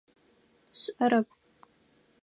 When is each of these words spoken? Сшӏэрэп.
Сшӏэрэп. 0.79 1.27